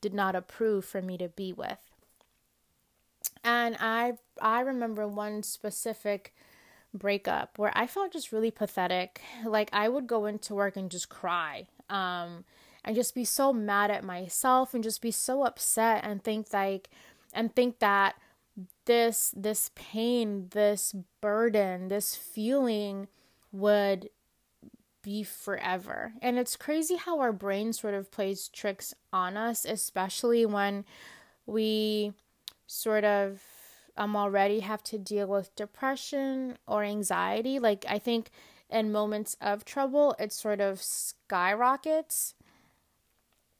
did 0.00 0.12
not 0.12 0.34
approve 0.34 0.84
for 0.84 1.00
me 1.00 1.16
to 1.18 1.28
be 1.28 1.52
with. 1.52 1.78
And 3.44 3.76
I, 3.78 4.14
I 4.42 4.62
remember 4.62 5.06
one 5.06 5.44
specific 5.44 6.34
breakup 6.92 7.56
where 7.56 7.70
I 7.76 7.86
felt 7.86 8.12
just 8.12 8.32
really 8.32 8.50
pathetic. 8.50 9.20
Like 9.44 9.70
I 9.72 9.88
would 9.88 10.08
go 10.08 10.26
into 10.26 10.56
work 10.56 10.76
and 10.76 10.90
just 10.90 11.08
cry. 11.08 11.68
Um, 11.88 12.44
and 12.84 12.96
just 12.96 13.14
be 13.14 13.24
so 13.24 13.52
mad 13.52 13.92
at 13.92 14.02
myself 14.02 14.74
and 14.74 14.82
just 14.82 15.00
be 15.00 15.12
so 15.12 15.44
upset 15.44 16.04
and 16.04 16.22
think 16.22 16.52
like 16.52 16.88
and 17.32 17.54
think 17.54 17.78
that 17.78 18.16
this 18.86 19.32
this 19.36 19.70
pain, 19.76 20.48
this 20.50 20.94
burden, 21.20 21.88
this 21.88 22.16
feeling 22.16 23.06
would 23.52 24.08
be 25.06 25.22
forever. 25.22 26.14
And 26.20 26.36
it's 26.36 26.56
crazy 26.56 26.96
how 26.96 27.20
our 27.20 27.32
brain 27.32 27.72
sort 27.72 27.94
of 27.94 28.10
plays 28.10 28.48
tricks 28.48 28.92
on 29.12 29.36
us, 29.36 29.64
especially 29.64 30.44
when 30.44 30.84
we 31.46 32.12
sort 32.66 33.04
of 33.04 33.40
um 33.96 34.16
already 34.16 34.60
have 34.60 34.82
to 34.82 34.98
deal 34.98 35.28
with 35.28 35.54
depression 35.54 36.58
or 36.66 36.82
anxiety. 36.82 37.60
Like 37.60 37.84
I 37.88 38.00
think 38.00 38.30
in 38.68 38.90
moments 38.90 39.36
of 39.40 39.64
trouble, 39.64 40.16
it 40.18 40.32
sort 40.32 40.60
of 40.60 40.82
skyrockets. 40.82 42.34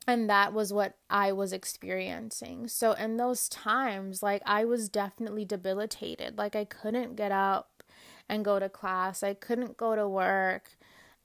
And 0.08 0.28
that 0.28 0.52
was 0.52 0.72
what 0.72 0.96
I 1.08 1.30
was 1.30 1.52
experiencing. 1.52 2.66
So 2.66 2.92
in 2.92 3.18
those 3.18 3.48
times, 3.48 4.20
like 4.20 4.42
I 4.44 4.64
was 4.64 4.88
definitely 4.88 5.44
debilitated. 5.44 6.38
Like 6.38 6.56
I 6.56 6.64
couldn't 6.64 7.14
get 7.14 7.30
up 7.30 7.84
and 8.28 8.44
go 8.44 8.58
to 8.58 8.68
class. 8.68 9.22
I 9.22 9.34
couldn't 9.34 9.76
go 9.76 9.94
to 9.94 10.08
work 10.08 10.75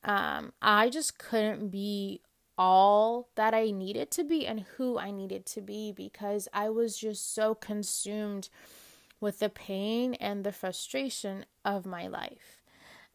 um, 0.03 0.53
I 0.61 0.89
just 0.89 1.17
couldn't 1.17 1.69
be 1.69 2.21
all 2.57 3.29
that 3.35 3.53
I 3.53 3.71
needed 3.71 4.11
to 4.11 4.23
be 4.23 4.45
and 4.45 4.65
who 4.77 4.97
I 4.97 5.11
needed 5.11 5.45
to 5.47 5.61
be 5.61 5.91
because 5.91 6.47
I 6.53 6.69
was 6.69 6.97
just 6.97 7.33
so 7.33 7.55
consumed 7.55 8.49
with 9.19 9.39
the 9.39 9.49
pain 9.49 10.15
and 10.15 10.43
the 10.43 10.51
frustration 10.51 11.45
of 11.63 11.85
my 11.85 12.07
life. 12.07 12.61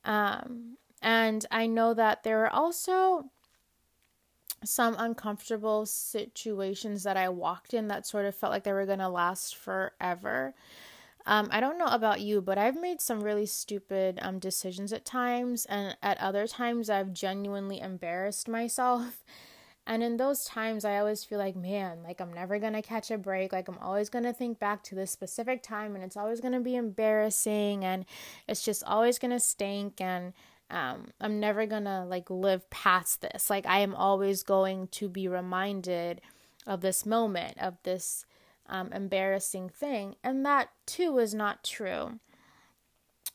Um, 0.05 0.79
and 1.03 1.45
I 1.51 1.67
know 1.67 1.95
that 1.95 2.23
there 2.23 2.45
are 2.45 2.53
also 2.53 3.31
some 4.65 4.97
uncomfortable 4.99 5.85
situations 5.87 7.03
that 7.03 7.17
I 7.17 7.29
walked 7.29 7.75
in 7.75 7.89
that 7.89 8.07
sort 8.07 8.25
of 8.25 8.35
felt 8.35 8.53
like 8.53 8.65
they 8.65 8.73
were 8.73 8.87
going 8.87 9.01
to 9.01 9.09
last 9.09 9.57
forever. 9.57 10.55
Um, 11.27 11.49
I 11.51 11.59
don't 11.59 11.79
know 11.79 11.87
about 11.87 12.21
you, 12.21 12.41
but 12.41 12.57
I've 12.57 12.81
made 12.81 13.01
some 13.01 13.21
really 13.21 13.47
stupid 13.47 14.21
um, 14.23 14.39
decisions 14.39 14.93
at 14.93 15.05
times, 15.05 15.67
and 15.67 15.97
at 16.03 16.19
other 16.21 16.47
times, 16.47 16.89
I've 16.89 17.13
genuinely 17.13 17.81
embarrassed 17.81 18.49
myself. 18.49 19.25
And 19.89 20.03
in 20.03 20.17
those 20.17 20.45
times, 20.45 20.85
I 20.85 20.99
always 20.99 21.23
feel 21.23 21.39
like, 21.39 21.55
man, 21.55 21.99
like 22.03 22.21
I'm 22.21 22.33
never 22.33 22.59
gonna 22.59 22.83
catch 22.83 23.13
a 23.13 23.17
break. 23.19 23.53
Like 23.53 23.69
I'm 23.69 23.79
always 23.79 24.09
gonna 24.09 24.33
think 24.33 24.59
back 24.59 24.83
to 24.85 24.97
this 24.97 25.13
specific 25.13 25.63
time, 25.63 25.95
and 25.95 26.03
it's 26.03 26.17
always 26.17 26.41
gonna 26.41 26.59
be 26.59 26.75
embarrassing, 26.75 27.85
and 27.85 28.05
it's 28.49 28.65
just 28.65 28.83
always 28.83 29.21
gonna 29.21 29.39
stink. 29.39 30.01
And 30.01 30.33
um, 30.71 31.13
I'm 31.21 31.39
never 31.39 31.67
gonna 31.67 32.05
like 32.05 32.29
live 32.31 32.69
past 32.69 33.21
this. 33.21 33.49
Like 33.49 33.65
I 33.65 33.79
am 33.79 33.95
always 33.95 34.43
going 34.43 34.89
to 34.89 35.09
be 35.09 35.29
reminded 35.29 36.21
of 36.67 36.81
this 36.81 37.07
moment, 37.07 37.57
of 37.61 37.75
this 37.85 38.27
um, 38.69 38.93
embarrassing 38.93 39.69
thing. 39.69 40.17
And 40.23 40.45
that 40.47 40.71
too 40.87 41.19
is 41.19 41.35
not 41.35 41.65
true. 41.65 42.19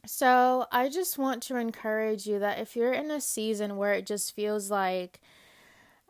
So 0.06 0.66
I 0.72 0.90
just 0.90 1.18
want 1.18 1.44
to 1.44 1.58
encourage 1.58 2.26
you 2.26 2.40
that 2.40 2.60
if 2.60 2.76
you're 2.76 2.94
in 2.94 3.12
a 3.12 3.22
season 3.22 3.78
where 3.78 3.94
it 3.94 4.06
just 4.06 4.36
feels 4.36 4.72
like 4.72 5.20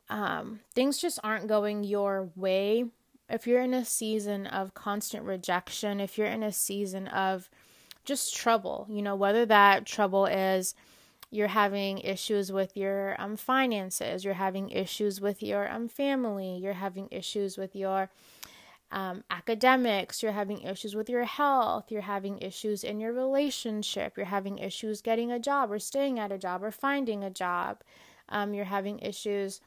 um, 0.10 0.62
things 0.74 0.98
just 0.98 1.20
aren't 1.24 1.48
going 1.48 1.84
your 1.84 2.30
way, 2.36 2.86
if 3.30 3.48
you're 3.48 3.62
in 3.62 3.74
a 3.74 3.86
season 3.86 4.48
of 4.48 4.74
constant 4.74 5.25
rejection, 5.25 6.00
if 6.00 6.18
you're 6.18 6.28
in 6.28 6.44
a 6.44 6.51
season 6.51 7.08
of 7.08 7.50
just 8.04 8.36
trouble, 8.36 8.88
you 8.90 9.01
know, 9.01 9.16
whether 9.16 9.46
that 9.46 9.86
trouble 9.86 10.25
is 10.25 10.74
you're 11.30 11.48
having 11.48 12.00
issues 12.00 12.51
with 12.51 12.75
your 12.75 13.16
um 13.20 13.38
finances, 13.38 14.25
you're 14.25 14.34
having 14.34 14.70
issues 14.70 15.22
with 15.22 15.42
your 15.42 15.72
um 15.72 15.88
family, 15.88 16.58
you're 16.58 16.74
having 16.74 17.08
issues 17.12 17.58
with 17.58 17.75
your 17.75 18.10
um, 18.91 19.24
academics, 19.29 20.21
you're 20.21 20.33
having 20.33 20.62
issues 20.62 20.95
with 20.95 21.10
your 21.10 21.24
health, 21.24 21.91
you're 21.91 22.01
having 22.01 22.39
issues 22.39 22.83
in 22.83 23.00
your 23.00 23.13
relationship, 23.13 24.17
you're 24.17 24.25
having 24.25 24.57
issues 24.57 25.01
getting 25.01 25.31
a 25.31 25.39
job 25.39 25.71
or 25.71 25.79
staying 25.79 26.19
at 26.19 26.31
a 26.31 26.38
job 26.38 26.63
or 26.63 26.71
finding 26.71 27.24
a 27.24 27.29
job, 27.29 27.83
um, 28.29 28.53
you're 28.53 28.65
having 28.65 29.00
issues 29.00 29.62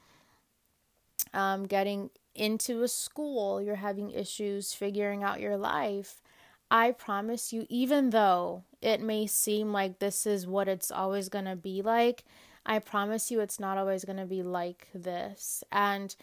um, 1.32 1.64
getting 1.64 2.10
into 2.34 2.82
a 2.82 2.88
school, 2.88 3.62
you're 3.62 3.76
having 3.76 4.10
issues 4.10 4.74
figuring 4.74 5.22
out 5.22 5.40
your 5.40 5.56
life. 5.56 6.20
I 6.70 6.90
promise 6.90 7.52
you, 7.52 7.66
even 7.68 8.10
though 8.10 8.64
it 8.82 9.00
may 9.00 9.26
seem 9.26 9.72
like 9.72 9.98
this 9.98 10.26
is 10.26 10.46
what 10.46 10.68
it's 10.68 10.90
always 10.90 11.28
going 11.28 11.44
to 11.44 11.56
be 11.56 11.82
like, 11.82 12.24
I 12.66 12.78
promise 12.78 13.30
you 13.30 13.40
it's 13.40 13.60
not 13.60 13.78
always 13.78 14.04
going 14.04 14.16
to 14.16 14.26
be 14.26 14.42
like 14.42 14.88
this. 14.94 15.62
And 15.70 16.14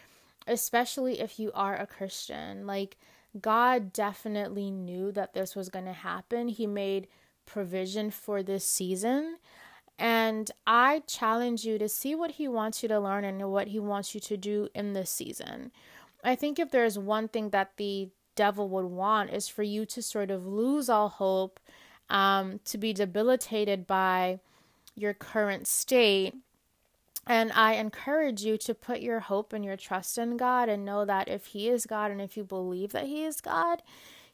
especially 0.51 1.19
if 1.19 1.39
you 1.39 1.51
are 1.53 1.75
a 1.75 1.87
Christian. 1.87 2.67
Like, 2.67 2.97
God 3.39 3.93
definitely 3.93 4.69
knew 4.69 5.11
that 5.13 5.33
this 5.33 5.55
was 5.55 5.69
going 5.69 5.85
to 5.85 5.93
happen. 5.93 6.49
He 6.49 6.67
made 6.67 7.07
provision 7.45 8.11
for 8.11 8.43
this 8.43 8.65
season. 8.65 9.37
And 9.97 10.51
I 10.65 11.03
challenge 11.07 11.63
you 11.63 11.77
to 11.77 11.87
see 11.87 12.15
what 12.15 12.31
He 12.31 12.47
wants 12.47 12.83
you 12.83 12.89
to 12.89 12.99
learn 12.99 13.23
and 13.23 13.51
what 13.51 13.67
He 13.67 13.79
wants 13.79 14.13
you 14.13 14.21
to 14.21 14.37
do 14.37 14.67
in 14.73 14.93
this 14.93 15.09
season. 15.09 15.71
I 16.23 16.35
think 16.35 16.59
if 16.59 16.71
there's 16.71 16.99
one 16.99 17.27
thing 17.27 17.49
that 17.51 17.77
the 17.77 18.09
devil 18.35 18.67
would 18.69 18.85
want 18.85 19.31
is 19.31 19.47
for 19.47 19.63
you 19.63 19.85
to 19.85 20.01
sort 20.01 20.31
of 20.31 20.45
lose 20.45 20.89
all 20.89 21.09
hope, 21.09 21.59
um, 22.09 22.59
to 22.65 22.77
be 22.77 22.93
debilitated 22.93 23.87
by 23.87 24.39
your 24.95 25.13
current 25.13 25.67
state. 25.67 26.35
And 27.27 27.51
I 27.51 27.73
encourage 27.73 28.43
you 28.43 28.57
to 28.57 28.73
put 28.73 29.01
your 29.01 29.19
hope 29.19 29.53
and 29.53 29.63
your 29.63 29.77
trust 29.77 30.17
in 30.17 30.37
God 30.37 30.69
and 30.69 30.83
know 30.83 31.05
that 31.05 31.27
if 31.27 31.47
He 31.47 31.69
is 31.69 31.85
God 31.85 32.11
and 32.11 32.21
if 32.21 32.35
you 32.35 32.43
believe 32.43 32.91
that 32.91 33.05
He 33.05 33.23
is 33.23 33.41
God, 33.41 33.83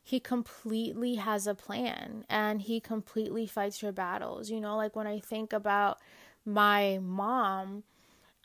He 0.01 0.19
completely 0.19 1.15
has 1.15 1.47
a 1.47 1.55
plan 1.55 2.25
and 2.29 2.61
He 2.61 2.79
completely 2.79 3.45
fights 3.45 3.81
your 3.81 3.91
battles. 3.91 4.49
You 4.49 4.61
know, 4.61 4.77
like 4.77 4.95
when 4.95 5.07
I 5.07 5.19
think 5.19 5.51
about 5.51 5.99
my 6.45 6.99
mom, 7.01 7.83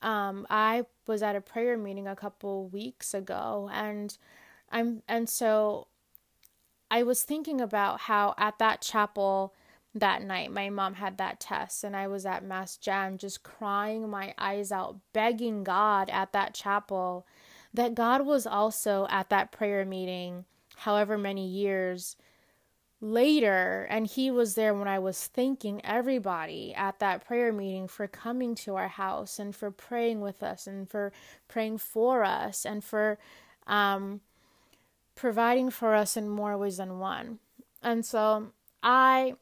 um, 0.02 0.46
I 0.50 0.86
was 1.06 1.22
at 1.22 1.36
a 1.36 1.40
prayer 1.40 1.78
meeting 1.78 2.08
a 2.08 2.16
couple 2.16 2.68
weeks 2.68 3.14
ago 3.14 3.70
and 3.72 4.16
I'm 4.72 5.02
and 5.06 5.28
so 5.28 5.86
I 6.90 7.04
was 7.04 7.22
thinking 7.22 7.60
about 7.60 8.00
how 8.00 8.34
at 8.36 8.58
that 8.58 8.80
chapel 8.80 9.54
that 9.94 10.22
night 10.22 10.50
my 10.50 10.70
mom 10.70 10.94
had 10.94 11.18
that 11.18 11.38
test 11.38 11.84
and 11.84 11.94
I 11.94 12.06
was 12.06 12.24
at 12.24 12.44
Mass 12.44 12.76
Gen 12.76 13.18
just 13.18 13.42
crying 13.42 14.08
my 14.08 14.34
eyes 14.38 14.72
out 14.72 14.96
begging 15.12 15.64
God 15.64 16.08
at 16.10 16.32
that 16.32 16.54
chapel 16.54 17.26
that 17.74 17.94
God 17.94 18.24
was 18.24 18.46
also 18.46 19.06
at 19.10 19.28
that 19.30 19.52
prayer 19.52 19.84
meeting 19.84 20.44
however 20.76 21.18
many 21.18 21.46
years 21.46 22.16
later 23.02 23.86
and 23.90 24.06
he 24.06 24.30
was 24.30 24.54
there 24.54 24.72
when 24.72 24.88
I 24.88 24.98
was 24.98 25.26
thanking 25.26 25.84
everybody 25.84 26.72
at 26.74 26.98
that 27.00 27.26
prayer 27.26 27.52
meeting 27.52 27.86
for 27.86 28.06
coming 28.06 28.54
to 28.56 28.76
our 28.76 28.88
house 28.88 29.38
and 29.38 29.54
for 29.54 29.70
praying 29.70 30.20
with 30.20 30.42
us 30.42 30.66
and 30.66 30.88
for 30.88 31.12
praying 31.48 31.78
for 31.78 32.24
us 32.24 32.64
and 32.64 32.82
for 32.82 33.18
um 33.66 34.20
providing 35.14 35.70
for 35.70 35.94
us 35.94 36.16
in 36.16 36.28
more 36.28 36.56
ways 36.56 36.78
than 36.78 36.98
one. 36.98 37.38
And 37.82 38.04
so 38.04 38.52
I 38.82 39.34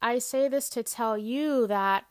I 0.00 0.18
say 0.18 0.48
this 0.48 0.68
to 0.70 0.82
tell 0.82 1.18
you 1.18 1.66
that 1.66 2.04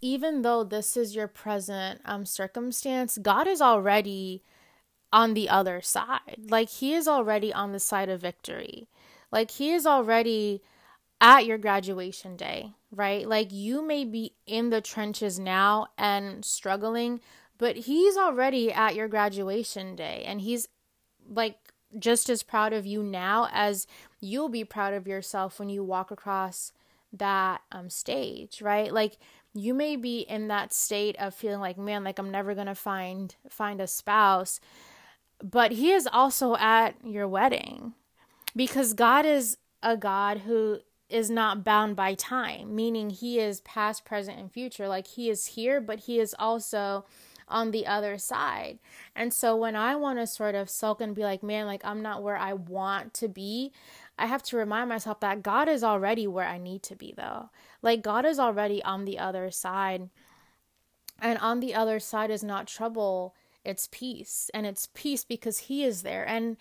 even 0.00 0.42
though 0.42 0.64
this 0.64 0.96
is 0.96 1.14
your 1.14 1.28
present 1.28 2.00
um 2.04 2.24
circumstance, 2.24 3.18
God 3.18 3.46
is 3.46 3.60
already 3.60 4.42
on 5.12 5.34
the 5.34 5.48
other 5.48 5.80
side. 5.80 6.46
Like 6.48 6.68
he 6.68 6.94
is 6.94 7.08
already 7.08 7.52
on 7.52 7.72
the 7.72 7.80
side 7.80 8.08
of 8.08 8.20
victory. 8.20 8.88
Like 9.30 9.52
he 9.52 9.72
is 9.72 9.86
already 9.86 10.62
at 11.20 11.46
your 11.46 11.58
graduation 11.58 12.36
day, 12.36 12.72
right? 12.90 13.26
Like 13.28 13.52
you 13.52 13.82
may 13.82 14.04
be 14.04 14.34
in 14.46 14.70
the 14.70 14.80
trenches 14.80 15.38
now 15.38 15.88
and 15.96 16.44
struggling, 16.44 17.20
but 17.58 17.76
he's 17.76 18.16
already 18.16 18.72
at 18.72 18.94
your 18.94 19.08
graduation 19.08 19.96
day 19.96 20.22
and 20.26 20.40
he's 20.40 20.68
like 21.28 21.67
just 21.98 22.28
as 22.28 22.42
proud 22.42 22.72
of 22.72 22.86
you 22.86 23.02
now 23.02 23.48
as 23.52 23.86
you'll 24.20 24.48
be 24.48 24.64
proud 24.64 24.94
of 24.94 25.06
yourself 25.06 25.58
when 25.58 25.68
you 25.68 25.82
walk 25.84 26.10
across 26.10 26.72
that 27.12 27.62
um 27.72 27.88
stage, 27.88 28.60
right? 28.60 28.92
Like 28.92 29.18
you 29.54 29.74
may 29.74 29.96
be 29.96 30.20
in 30.20 30.48
that 30.48 30.72
state 30.72 31.16
of 31.18 31.34
feeling 31.34 31.60
like 31.60 31.78
man 31.78 32.04
like 32.04 32.18
I'm 32.18 32.30
never 32.30 32.54
to 32.54 32.74
find 32.74 33.34
find 33.48 33.80
a 33.80 33.86
spouse, 33.86 34.60
but 35.42 35.72
he 35.72 35.92
is 35.92 36.08
also 36.12 36.56
at 36.56 36.94
your 37.04 37.26
wedding 37.26 37.94
because 38.54 38.92
God 38.92 39.24
is 39.24 39.56
a 39.82 39.96
God 39.96 40.38
who 40.38 40.80
is 41.08 41.30
not 41.30 41.64
bound 41.64 41.96
by 41.96 42.14
time, 42.14 42.74
meaning 42.74 43.10
he 43.10 43.38
is 43.38 43.60
past, 43.62 44.04
present, 44.04 44.38
and 44.38 44.52
future. 44.52 44.88
Like 44.88 45.06
he 45.06 45.30
is 45.30 45.46
here, 45.46 45.80
but 45.80 46.00
he 46.00 46.18
is 46.20 46.34
also 46.38 47.06
on 47.48 47.70
the 47.70 47.86
other 47.86 48.18
side. 48.18 48.78
And 49.14 49.32
so 49.32 49.56
when 49.56 49.76
I 49.76 49.96
want 49.96 50.18
to 50.18 50.26
sort 50.26 50.54
of 50.54 50.70
sulk 50.70 51.00
and 51.00 51.14
be 51.14 51.22
like, 51.22 51.42
man, 51.42 51.66
like 51.66 51.84
I'm 51.84 52.02
not 52.02 52.22
where 52.22 52.36
I 52.36 52.52
want 52.52 53.14
to 53.14 53.28
be, 53.28 53.72
I 54.18 54.26
have 54.26 54.42
to 54.44 54.56
remind 54.56 54.88
myself 54.88 55.20
that 55.20 55.42
God 55.42 55.68
is 55.68 55.84
already 55.84 56.26
where 56.26 56.46
I 56.46 56.58
need 56.58 56.82
to 56.84 56.96
be, 56.96 57.14
though. 57.16 57.50
Like 57.82 58.02
God 58.02 58.24
is 58.24 58.38
already 58.38 58.82
on 58.82 59.04
the 59.04 59.18
other 59.18 59.50
side. 59.50 60.10
And 61.20 61.38
on 61.38 61.60
the 61.60 61.74
other 61.74 61.98
side 62.00 62.30
is 62.30 62.44
not 62.44 62.66
trouble, 62.66 63.34
it's 63.64 63.88
peace. 63.90 64.50
And 64.54 64.66
it's 64.66 64.88
peace 64.94 65.24
because 65.24 65.58
He 65.58 65.84
is 65.84 66.02
there. 66.02 66.26
And 66.26 66.56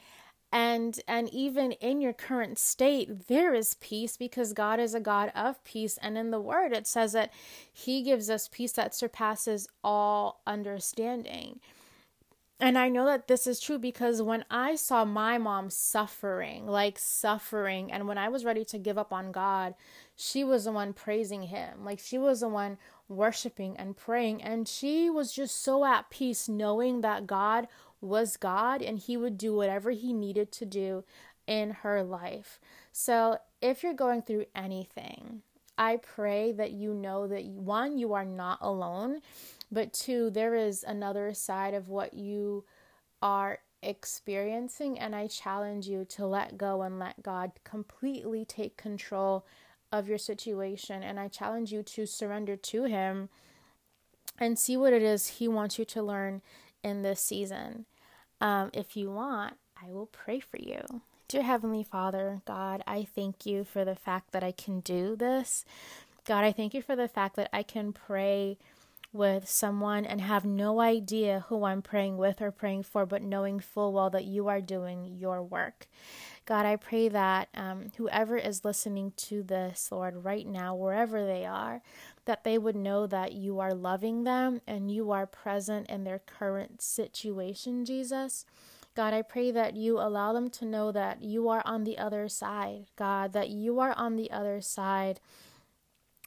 and 0.51 1.01
and 1.07 1.29
even 1.33 1.73
in 1.73 1.99
your 1.99 2.13
current 2.13 2.57
state 2.57 3.27
there 3.27 3.53
is 3.53 3.75
peace 3.75 4.15
because 4.15 4.53
God 4.53 4.79
is 4.79 4.93
a 4.93 4.99
God 4.99 5.31
of 5.35 5.61
peace 5.63 5.97
and 6.01 6.17
in 6.17 6.31
the 6.31 6.39
word 6.39 6.71
it 6.71 6.87
says 6.87 7.13
that 7.13 7.33
he 7.71 8.01
gives 8.01 8.29
us 8.29 8.47
peace 8.47 8.71
that 8.73 8.95
surpasses 8.95 9.67
all 9.83 10.41
understanding 10.47 11.59
and 12.59 12.75
I 12.75 12.89
know 12.89 13.05
that 13.05 13.27
this 13.27 13.45
is 13.45 13.59
true 13.59 13.77
because 13.77 14.19
when 14.19 14.43
I 14.49 14.75
saw 14.75 15.05
my 15.05 15.37
mom 15.37 15.69
suffering, 15.69 16.65
like 16.65 16.97
suffering, 16.97 17.91
and 17.91 18.07
when 18.07 18.17
I 18.17 18.29
was 18.29 18.43
ready 18.43 18.65
to 18.65 18.79
give 18.79 18.97
up 18.97 19.13
on 19.13 19.31
God, 19.31 19.75
she 20.15 20.43
was 20.43 20.65
the 20.65 20.71
one 20.71 20.93
praising 20.93 21.43
Him. 21.43 21.85
Like 21.85 21.99
she 21.99 22.17
was 22.17 22.39
the 22.39 22.49
one 22.49 22.79
worshiping 23.07 23.77
and 23.77 23.95
praying. 23.95 24.41
And 24.41 24.67
she 24.67 25.07
was 25.07 25.31
just 25.31 25.61
so 25.63 25.85
at 25.85 26.09
peace 26.09 26.49
knowing 26.49 27.01
that 27.01 27.27
God 27.27 27.67
was 28.01 28.37
God 28.37 28.81
and 28.81 28.97
He 28.97 29.17
would 29.17 29.37
do 29.37 29.55
whatever 29.55 29.91
He 29.91 30.13
needed 30.13 30.51
to 30.53 30.65
do 30.65 31.03
in 31.45 31.71
her 31.71 32.03
life. 32.03 32.59
So 32.91 33.37
if 33.61 33.83
you're 33.83 33.93
going 33.93 34.21
through 34.21 34.45
anything, 34.55 35.41
I 35.77 35.97
pray 35.97 36.51
that 36.53 36.71
you 36.71 36.93
know 36.93 37.27
that 37.27 37.45
one, 37.45 37.97
you 37.97 38.13
are 38.13 38.25
not 38.25 38.59
alone, 38.61 39.21
but 39.71 39.93
two, 39.93 40.29
there 40.29 40.55
is 40.55 40.83
another 40.83 41.33
side 41.33 41.73
of 41.73 41.87
what 41.87 42.13
you 42.13 42.65
are 43.21 43.59
experiencing. 43.81 44.97
And 44.97 45.15
I 45.15 45.27
challenge 45.27 45.87
you 45.87 46.03
to 46.05 46.25
let 46.25 46.57
go 46.57 46.81
and 46.81 46.97
let 46.97 47.21
God 47.21 47.51
completely 47.63 48.43
take 48.43 48.75
control 48.75 49.45
of 49.91 50.07
your 50.07 50.17
situation. 50.17 51.03
And 51.03 51.19
I 51.19 51.27
challenge 51.27 51.71
you 51.71 51.83
to 51.83 52.05
surrender 52.05 52.55
to 52.55 52.83
Him 52.85 53.29
and 54.39 54.57
see 54.57 54.77
what 54.77 54.93
it 54.93 55.03
is 55.03 55.27
He 55.27 55.47
wants 55.47 55.77
you 55.77 55.85
to 55.85 56.01
learn 56.01 56.41
in 56.83 57.01
this 57.01 57.21
season. 57.21 57.85
Um, 58.39 58.69
if 58.73 58.95
you 58.95 59.11
want, 59.11 59.55
I 59.81 59.89
will 59.89 60.07
pray 60.07 60.39
for 60.39 60.57
you. 60.57 61.01
Dear 61.27 61.43
Heavenly 61.43 61.83
Father, 61.83 62.41
God, 62.45 62.83
I 62.87 63.03
thank 63.03 63.45
you 63.45 63.63
for 63.63 63.83
the 63.83 63.95
fact 63.95 64.31
that 64.31 64.43
I 64.43 64.51
can 64.51 64.79
do 64.79 65.15
this. 65.15 65.65
God, 66.25 66.43
I 66.43 66.51
thank 66.51 66.73
you 66.73 66.81
for 66.81 66.95
the 66.95 67.07
fact 67.07 67.35
that 67.35 67.49
I 67.51 67.63
can 67.63 67.93
pray 67.93 68.57
with 69.13 69.49
someone 69.49 70.05
and 70.05 70.21
have 70.21 70.45
no 70.45 70.79
idea 70.79 71.45
who 71.49 71.63
I'm 71.63 71.81
praying 71.81 72.17
with 72.17 72.41
or 72.41 72.51
praying 72.51 72.83
for, 72.83 73.05
but 73.05 73.21
knowing 73.21 73.59
full 73.59 73.93
well 73.93 74.09
that 74.11 74.25
you 74.25 74.47
are 74.47 74.61
doing 74.61 75.17
your 75.17 75.41
work. 75.41 75.87
God, 76.45 76.65
I 76.65 76.75
pray 76.75 77.09
that 77.09 77.49
um, 77.55 77.91
whoever 77.97 78.37
is 78.37 78.63
listening 78.63 79.13
to 79.17 79.43
this, 79.43 79.89
Lord, 79.91 80.23
right 80.23 80.47
now, 80.47 80.75
wherever 80.75 81.25
they 81.25 81.45
are, 81.45 81.81
that 82.27 82.43
they 82.43 82.57
would 82.57 82.75
know 82.75 83.07
that 83.07 83.31
you 83.31 83.59
are 83.59 83.73
loving 83.73 84.23
them 84.23 84.61
and 84.67 84.91
you 84.91 85.11
are 85.11 85.25
present 85.25 85.89
in 85.89 86.03
their 86.03 86.19
current 86.19 86.81
situation, 86.81 87.85
Jesus. 87.85 88.45
God, 88.95 89.13
I 89.13 89.21
pray 89.21 89.49
that 89.51 89.75
you 89.75 89.97
allow 89.97 90.33
them 90.33 90.49
to 90.51 90.65
know 90.65 90.91
that 90.91 91.21
you 91.21 91.47
are 91.49 91.61
on 91.65 91.83
the 91.83 91.97
other 91.97 92.27
side, 92.27 92.87
God, 92.95 93.31
that 93.33 93.49
you 93.49 93.79
are 93.79 93.93
on 93.93 94.17
the 94.17 94.29
other 94.29 94.59
side 94.59 95.19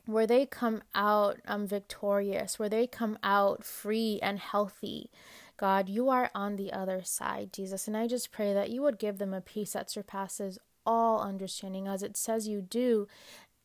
where 0.07 0.27
they 0.27 0.47
come 0.47 0.83
out 0.95 1.39
um, 1.47 1.67
victorious, 1.67 2.59
where 2.59 2.69
they 2.69 2.87
come 2.87 3.19
out 3.23 3.63
free 3.63 4.19
and 4.23 4.39
healthy. 4.39 5.11
God, 5.57 5.89
you 5.89 6.09
are 6.09 6.31
on 6.35 6.57
the 6.57 6.73
other 6.73 7.03
side, 7.05 7.53
Jesus. 7.53 7.87
And 7.87 7.97
I 7.97 8.07
just 8.07 8.33
pray 8.33 8.55
that 8.55 8.71
you 8.71 8.81
would 8.83 8.99
give 8.99 9.19
them 9.19 9.35
a 9.35 9.43
peace 9.43 9.75
that 9.75 9.91
surpasses 9.91 10.59
all 10.87 11.21
understanding, 11.21 11.87
as 11.87 12.03
it 12.03 12.17
says 12.17 12.49
you 12.49 12.63
do 12.63 13.07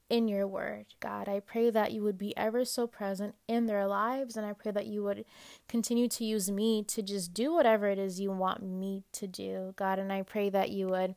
in 0.10 0.28
your 0.28 0.48
word, 0.48 0.86
God. 1.00 1.28
I 1.28 1.39
pray 1.39 1.70
that 1.70 1.91
you 1.91 2.04
would 2.04 2.18
be 2.18 2.36
ever 2.38 2.63
so 2.65 2.88
present 2.88 3.36
in 3.48 3.65
their 3.65 3.88
lives, 3.88 4.38
and 4.38 4.46
I 4.46 4.54
pray 4.54 4.72
that 4.72 4.88
you 4.88 5.04
would 5.04 5.26
continue 5.68 6.08
to 6.10 6.24
use 6.24 6.52
me 6.52 6.84
to 6.84 7.02
just 7.02 7.34
do 7.34 7.54
whatever 7.54 7.88
it 7.88 7.98
is 7.98 8.20
you 8.20 8.32
want 8.32 8.62
me 8.62 9.04
to 9.13 9.28
do, 9.28 9.74
God. 9.76 10.00
And 10.00 10.13
I 10.13 10.22
pray 10.22 10.50
that 10.50 10.70
you 10.70 10.88
would 10.89 11.15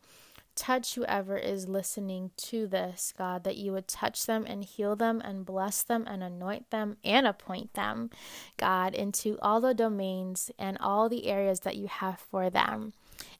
touch 0.58 0.94
whoever 0.96 1.36
is 1.36 1.68
listening 1.68 2.32
to 2.36 2.66
this, 2.66 3.14
God, 3.16 3.44
that 3.44 3.56
you 3.56 3.72
would 3.72 3.86
touch 3.86 4.26
them 4.26 4.44
and 4.46 4.64
heal 4.64 4.96
them 4.96 5.20
and 5.24 5.46
bless 5.46 5.82
them 5.82 6.04
and 6.08 6.22
anoint 6.22 6.70
them 6.70 6.96
and 7.04 7.26
appoint 7.26 7.74
them, 7.74 8.10
God, 8.56 8.94
into 8.94 9.38
all 9.40 9.60
the 9.60 9.74
domains 9.74 10.50
and 10.58 10.76
all 10.80 11.08
the 11.08 11.28
areas 11.28 11.60
that 11.60 11.76
you 11.76 11.86
have 11.86 12.18
for 12.18 12.50
them. 12.50 12.92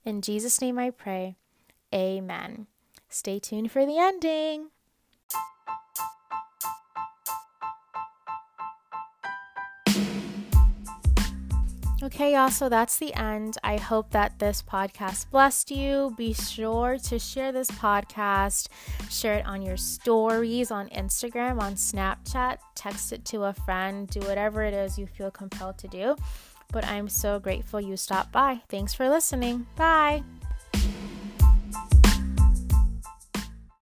In 0.05 0.23
Jesus' 0.23 0.61
name 0.61 0.79
I 0.79 0.91
pray. 0.91 1.35
Amen. 1.93 2.67
Stay 3.09 3.39
tuned 3.39 3.73
for 3.73 3.85
the 3.85 3.99
ending. 3.99 4.69
Okay, 12.01 12.35
y'all, 12.35 12.49
so 12.49 12.69
that's 12.69 12.97
the 12.99 13.13
end. 13.15 13.59
I 13.65 13.77
hope 13.77 14.11
that 14.11 14.39
this 14.39 14.63
podcast 14.63 15.31
blessed 15.31 15.73
you. 15.73 16.15
Be 16.17 16.33
sure 16.33 16.97
to 16.97 17.19
share 17.19 17.51
this 17.51 17.71
podcast, 17.73 18.69
share 19.11 19.35
it 19.35 19.47
on 19.47 19.63
your 19.63 19.77
stories 19.77 20.71
on 20.71 20.89
Instagram, 20.91 21.61
on 21.61 21.75
Snapchat, 21.75 22.59
text 22.77 23.13
it 23.13 23.25
to 23.27 23.45
a 23.45 23.53
friend, 23.53 24.09
do 24.09 24.21
whatever 24.21 24.63
it 24.63 24.75
is 24.75 24.97
you 24.97 25.09
feel 25.09 25.33
compelled 25.33 25.77
to 25.79 25.89
do. 25.89 26.15
But 26.71 26.87
I'm 26.87 27.09
so 27.09 27.41
grateful 27.41 27.81
you 27.81 27.97
stopped 27.97 28.31
by. 28.31 28.61
Thanks 28.69 28.95
for 28.95 29.09
listening. 29.09 29.67
Bye. 29.75 30.23